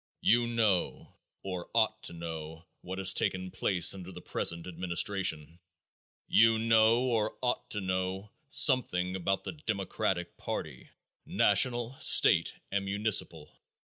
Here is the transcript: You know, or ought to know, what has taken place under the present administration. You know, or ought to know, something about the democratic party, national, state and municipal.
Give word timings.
You 0.21 0.47
know, 0.47 1.15
or 1.43 1.69
ought 1.75 2.01
to 2.05 2.13
know, 2.13 2.65
what 2.81 2.97
has 2.97 3.13
taken 3.13 3.51
place 3.51 3.93
under 3.93 4.11
the 4.11 4.19
present 4.19 4.65
administration. 4.65 5.59
You 6.27 6.57
know, 6.57 7.01
or 7.01 7.37
ought 7.43 7.69
to 7.69 7.81
know, 7.81 8.31
something 8.49 9.15
about 9.15 9.43
the 9.43 9.51
democratic 9.51 10.37
party, 10.37 10.89
national, 11.27 11.99
state 11.99 12.55
and 12.71 12.85
municipal. 12.85 13.51